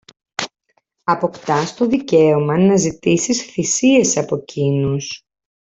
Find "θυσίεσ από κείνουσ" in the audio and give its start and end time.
3.43-5.23